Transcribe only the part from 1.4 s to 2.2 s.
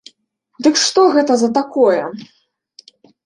за такое?